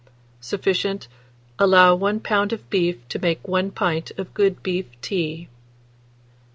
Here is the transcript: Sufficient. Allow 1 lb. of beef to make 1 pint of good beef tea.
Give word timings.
Sufficient. 0.39 1.07
Allow 1.59 1.93
1 1.93 2.21
lb. 2.21 2.51
of 2.53 2.67
beef 2.71 3.07
to 3.09 3.19
make 3.19 3.47
1 3.47 3.69
pint 3.69 4.09
of 4.17 4.33
good 4.33 4.63
beef 4.63 4.87
tea. 4.99 5.47